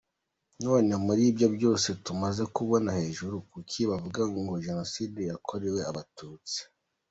None 0.63 0.91
muri 1.05 1.21
ibyo 1.31 1.47
byose 1.55 1.87
tumaze 2.05 2.43
kubona 2.55 2.89
hejuru, 2.99 3.35
kuki 3.51 3.79
bavuga 3.89 4.21
ngo 4.31 4.53
Jenoside 4.65 5.19
yakorewe 5.31 5.79
abatutsi? 5.91 6.59